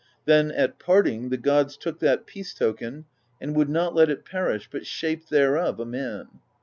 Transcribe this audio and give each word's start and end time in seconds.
Then 0.25 0.49
at 0.49 0.79
parting 0.79 1.29
the 1.29 1.37
gods 1.37 1.77
took 1.77 1.99
that 1.99 2.25
peace 2.25 2.55
token 2.55 3.05
and 3.39 3.55
would 3.55 3.69
not 3.69 3.93
let 3.93 4.09
it 4.09 4.25
perish, 4.25 4.67
but 4.71 4.87
shaped 4.87 5.29
thereof 5.29 5.79
a 5.79 5.85
man. 5.85 6.39